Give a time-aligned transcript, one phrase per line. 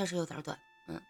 [0.00, 0.58] 确实有点短。
[0.86, 1.02] 嗯，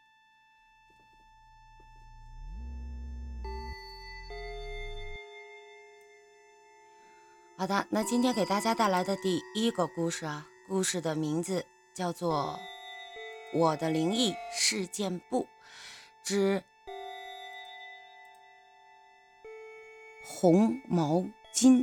[7.57, 11.65] 好的，那今天给大家带来的第一个故事啊，故事的名字
[11.95, 12.59] 叫做
[13.57, 15.47] 《我的灵异事件簿
[16.25, 16.65] 之
[20.25, 21.19] 红毛
[21.55, 21.83] 巾》。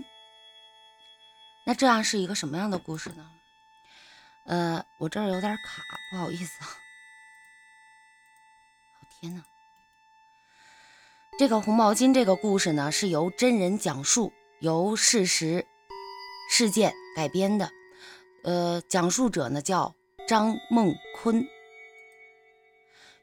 [1.66, 3.32] 那这样是一个什么样的故事呢？
[4.44, 5.82] 呃，我这儿有点卡，
[6.12, 6.68] 不好意思啊。
[9.20, 9.44] 天哪！
[11.40, 15.66] 这个红毛巾这个故事呢，是由真人讲述，由事实
[16.52, 17.72] 事件改编的。
[18.44, 19.96] 呃，讲述者呢叫
[20.28, 21.48] 张梦坤。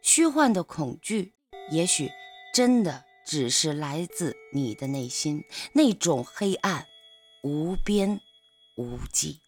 [0.03, 1.33] 虚幻的恐惧，
[1.71, 2.11] 也许
[2.53, 6.87] 真的只是来自你的内心那种黑暗、
[7.43, 8.21] 无边
[8.77, 9.41] 无际。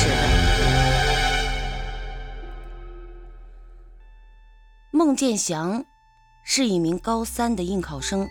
[0.00, 0.14] 是的。
[4.90, 5.84] 孟建祥
[6.42, 8.28] 是一名高三的应考生，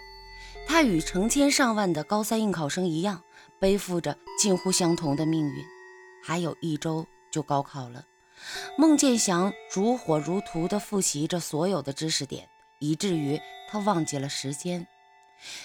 [0.68, 3.22] 他与成千上万的高三应考生一样，
[3.60, 5.64] 背负着近乎相同的命运。
[6.24, 8.04] 还有一周就高考了，
[8.78, 12.50] 孟建祥如火如荼地复习着所有的知识点，
[12.80, 14.88] 以至于他忘记了时间。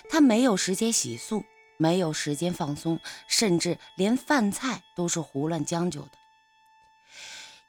[0.09, 1.43] 他没有时间洗漱。
[1.77, 6.11] 没有时间放松，甚至连饭菜都是胡乱将就的。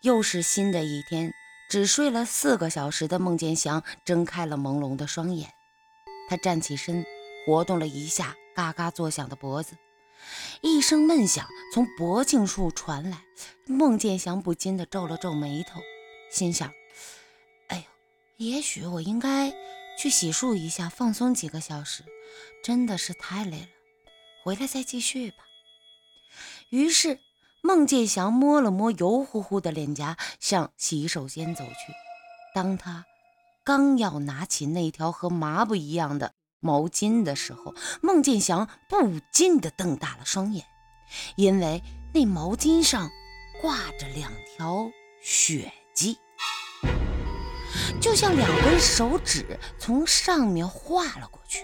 [0.02, 1.34] 又是新的一天，
[1.70, 5.52] 只睡了四个小时的孟建祥睁开了朦胧的双眼。
[6.30, 7.06] 他站起身，
[7.45, 9.75] 活动了一下嘎嘎作响的脖子，
[10.62, 13.23] 一声闷响从脖颈处传来。
[13.66, 15.81] 孟建祥不禁地皱了皱眉头，
[16.31, 16.72] 心想
[17.69, 17.84] ：“哎呦，
[18.38, 19.52] 也许我应该
[19.97, 22.03] 去洗漱一下，放松几个小时。
[22.64, 23.67] 真的是太累了。”
[24.46, 25.38] 回来再继续吧。
[26.70, 27.20] 于是，
[27.64, 31.72] 孟建祥摸了摸油乎乎的脸颊，向洗手间走去。
[32.54, 33.06] 当他
[33.64, 40.64] 刚要拿起那条和麻布一样的毛巾的时候，孟建祥不禁地瞪大了双眼，
[41.36, 41.81] 因为
[42.14, 43.09] 那毛巾上
[43.59, 44.92] 挂着两条
[45.24, 46.19] 血迹，
[48.00, 51.64] 就像两根手指从上面划了过去。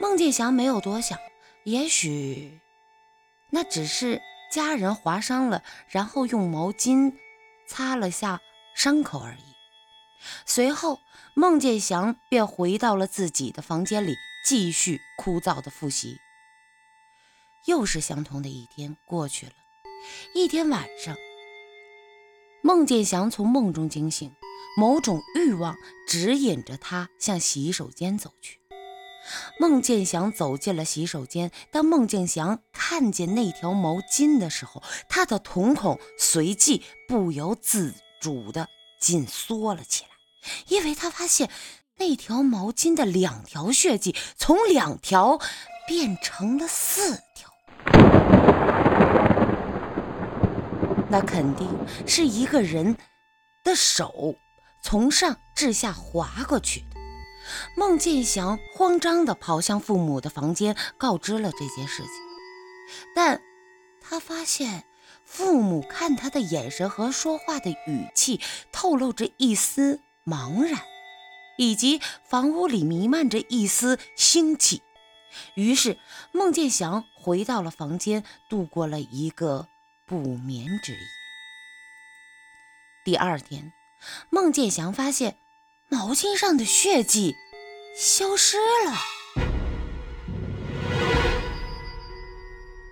[0.00, 1.18] 孟建祥没有多想。
[1.64, 2.60] 也许
[3.50, 7.14] 那只是家人划伤了，然后用毛巾
[7.68, 8.40] 擦了下
[8.74, 9.44] 伤口而已。
[10.44, 11.00] 随后，
[11.34, 14.14] 孟建祥便回到了自己的房间里，
[14.46, 16.18] 继续枯燥的复习。
[17.66, 19.52] 又是相同的一天过去了。
[20.34, 21.16] 一天晚上，
[22.62, 24.34] 孟建祥从梦中惊醒，
[24.76, 25.76] 某种欲望
[26.06, 28.59] 指引着他向洗手间走去。
[29.58, 31.50] 孟建祥走进了洗手间。
[31.70, 38.68] 当孟建祥看见那条毛巾的时候，他的瞳孔随即不由自主地
[39.00, 40.10] 紧缩了起来，
[40.68, 41.50] 因为他发现
[41.98, 45.38] 那条毛巾的两条血迹从两条
[45.86, 47.50] 变成了四条。
[51.08, 51.68] 那肯定
[52.06, 52.96] 是一个人
[53.64, 54.36] 的手
[54.80, 56.99] 从上至下划过去的。
[57.76, 62.12] 孟建祥慌张地跑向父母的房间，告知了这件事情。
[63.14, 63.40] 但
[64.00, 64.84] 他发现
[65.24, 68.40] 父母看他的眼神和说话的语气
[68.72, 70.80] 透露着一丝茫然，
[71.56, 74.82] 以及房屋里弥漫着一丝腥气。
[75.54, 75.98] 于是，
[76.32, 79.68] 孟建祥回到了房间，度过了一个
[80.04, 80.98] 不眠之夜。
[83.04, 83.72] 第二天，
[84.28, 85.36] 孟建祥发现。
[85.92, 87.34] 毛巾上的血迹
[87.96, 88.94] 消失了，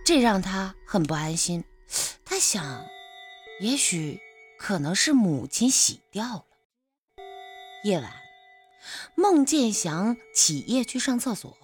[0.05, 1.63] 这让他很不安心。
[2.25, 2.85] 他想，
[3.61, 4.21] 也许
[4.59, 6.45] 可能是母亲洗掉了。
[7.85, 8.13] 夜晚，
[9.15, 11.57] 孟建祥起夜去上厕所。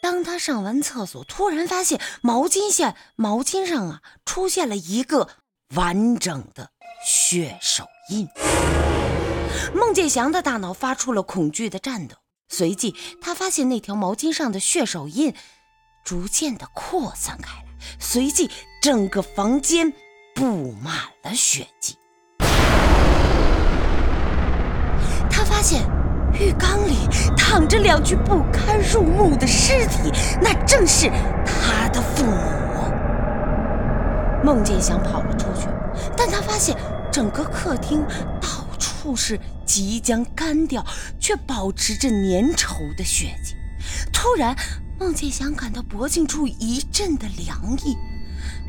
[0.00, 5.28] 当他上完厕所，突然发现毛巾线毛巾上啊出现了一个
[5.74, 6.70] 完整的
[7.06, 8.26] 血手印。
[9.74, 12.16] 孟建祥的大脑发出了恐惧的颤抖，
[12.48, 15.34] 随即他发现那条毛巾上的血手印
[16.04, 17.64] 逐渐的扩散开来，
[17.98, 18.50] 随即
[18.82, 19.92] 整个房间
[20.34, 21.96] 布满了血迹。
[25.30, 25.82] 他发现
[26.32, 31.10] 浴缸里躺着两具不堪入目的尸体，那正是
[31.44, 32.32] 他的父母。
[34.44, 35.68] 孟建祥跑了出去，
[36.16, 36.76] 但他发现
[37.10, 38.02] 整个客厅
[38.40, 38.63] 到。
[39.04, 40.82] 处是即将干掉
[41.20, 43.54] 却保持着粘稠的血迹。
[44.10, 44.56] 突然，
[44.98, 47.94] 孟建祥感到脖颈处一阵的凉意，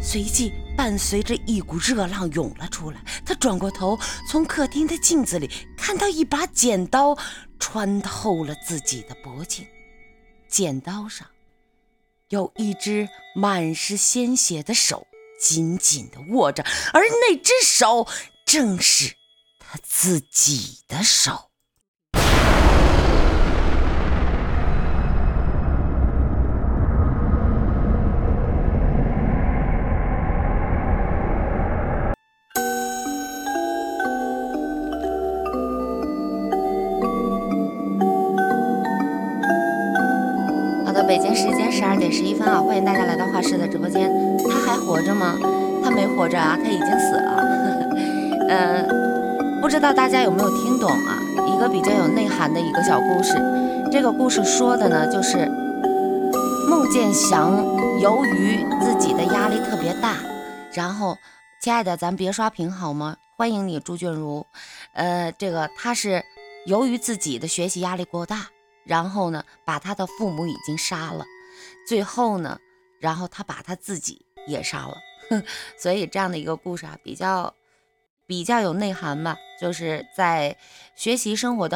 [0.02, 3.02] 随即伴随着一股热浪涌了出来。
[3.26, 3.98] 他转过头，
[4.30, 7.18] 从客厅的镜子里看到一把剪刀
[7.58, 9.66] 穿透了自己的脖颈，
[10.50, 11.26] 剪刀上
[12.28, 15.08] 有一只满是鲜血的手
[15.40, 16.62] 紧紧地握着，
[16.92, 18.06] 而那只手
[18.46, 19.16] 正是
[19.82, 21.32] 自己的手。
[40.86, 44.10] 好的北京时间十二点十一分啊，欢迎大家来到画室的直播间。
[44.50, 45.36] 他还活着吗？
[45.84, 47.44] 他没活着啊，他已经死了。
[48.48, 48.86] 呃，
[49.66, 51.20] 不知道大家有没有听懂啊？
[51.48, 53.34] 一个比较有内涵的一个小故事。
[53.92, 55.48] 这个故事说的呢，就是
[56.70, 57.66] 孟建祥
[58.00, 60.18] 由于自己的压力特别大，
[60.72, 61.18] 然后，
[61.60, 63.18] 亲爱的，咱别刷屏好吗？
[63.38, 64.46] 欢迎你，朱俊如。
[64.94, 66.24] 呃，这个他是
[66.68, 68.46] 由于自己的学习压力过大。
[68.84, 71.26] 然后呢，把他的父母已经杀了，
[71.88, 72.60] 最后呢，
[73.00, 74.96] 然后他把他自己也杀了，
[75.76, 77.52] 所以这样的一个故事啊，比较
[78.28, 80.56] 比较有内涵吧，就是在
[80.96, 81.74] 学习生活当。